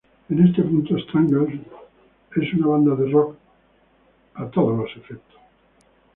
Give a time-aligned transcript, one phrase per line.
[0.31, 1.53] En este punto Stranglers
[2.33, 3.37] son una banda de rock
[4.33, 5.39] a todos los efectos.